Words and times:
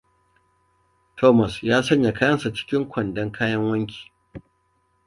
Thomas 1.17 1.63
ya 1.69 1.77
sanya 1.83 2.11
kayansa 2.17 2.49
cikin 2.55 2.83
kwandon 2.91 3.29
kayan 3.37 3.63
wanki. 3.69 4.01